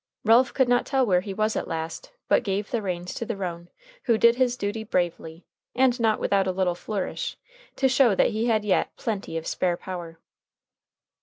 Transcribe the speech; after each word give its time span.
Ralph 0.25 0.51
could 0.55 0.67
not 0.67 0.87
tell 0.87 1.05
where 1.05 1.21
he 1.21 1.31
was 1.31 1.55
at 1.55 1.67
last, 1.67 2.11
but 2.27 2.41
gave 2.41 2.71
the 2.71 2.81
reins 2.81 3.13
to 3.13 3.23
the 3.23 3.37
roan, 3.37 3.69
who 4.05 4.17
did 4.17 4.33
his 4.35 4.57
duty 4.57 4.83
bravely, 4.83 5.45
and 5.75 5.99
not 5.99 6.19
without 6.19 6.47
a 6.47 6.51
little 6.51 6.73
flourish, 6.73 7.37
to 7.75 7.87
show 7.87 8.15
that 8.15 8.31
he 8.31 8.47
had 8.47 8.65
yet 8.65 8.95
plenty 8.97 9.37
of 9.37 9.45
spare 9.45 9.77
power. 9.77 10.17